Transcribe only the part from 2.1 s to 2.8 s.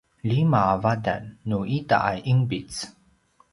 a ’inpic